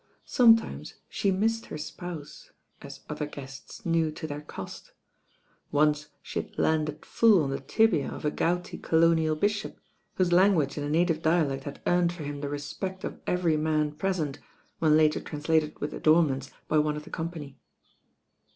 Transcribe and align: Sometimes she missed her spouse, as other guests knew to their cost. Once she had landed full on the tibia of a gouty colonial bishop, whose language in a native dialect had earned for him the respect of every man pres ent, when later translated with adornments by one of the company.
Sometimes 0.25 0.95
she 1.09 1.29
missed 1.29 1.67
her 1.67 1.77
spouse, 1.77 2.49
as 2.81 3.01
other 3.07 3.27
guests 3.27 3.85
knew 3.85 4.09
to 4.13 4.25
their 4.25 4.41
cost. 4.41 4.93
Once 5.71 6.07
she 6.23 6.41
had 6.41 6.57
landed 6.57 7.05
full 7.05 7.43
on 7.43 7.51
the 7.51 7.59
tibia 7.59 8.09
of 8.09 8.25
a 8.25 8.31
gouty 8.31 8.79
colonial 8.79 9.35
bishop, 9.35 9.79
whose 10.15 10.33
language 10.33 10.75
in 10.75 10.83
a 10.83 10.89
native 10.89 11.21
dialect 11.21 11.65
had 11.65 11.83
earned 11.85 12.11
for 12.11 12.23
him 12.23 12.41
the 12.41 12.49
respect 12.49 13.03
of 13.03 13.19
every 13.27 13.57
man 13.57 13.91
pres 13.91 14.19
ent, 14.19 14.39
when 14.79 14.97
later 14.97 15.19
translated 15.21 15.77
with 15.79 15.93
adornments 15.93 16.49
by 16.67 16.79
one 16.79 16.97
of 16.97 17.03
the 17.03 17.11
company. 17.11 17.59